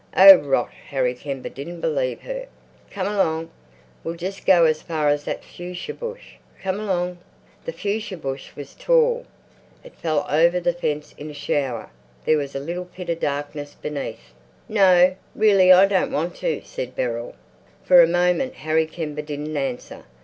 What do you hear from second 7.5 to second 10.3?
The fuchsia bush was tall. It fell